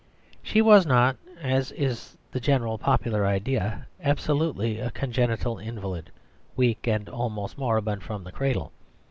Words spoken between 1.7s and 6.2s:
is the general popular idea, absolutely a congenital invalid,